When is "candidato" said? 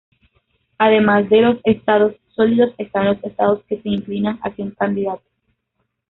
4.71-5.21